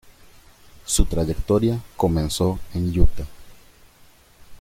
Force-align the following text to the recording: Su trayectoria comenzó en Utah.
Su 0.83 1.05
trayectoria 1.05 1.79
comenzó 1.95 2.57
en 2.73 2.87
Utah. 3.01 3.27